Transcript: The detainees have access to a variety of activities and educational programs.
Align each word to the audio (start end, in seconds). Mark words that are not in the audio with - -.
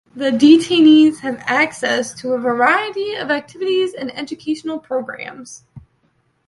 The 0.15 0.31
detainees 0.31 1.19
have 1.19 1.43
access 1.45 2.11
to 2.21 2.33
a 2.33 2.39
variety 2.39 3.13
of 3.13 3.29
activities 3.29 3.93
and 3.93 4.09
educational 4.17 4.79
programs. 4.79 5.63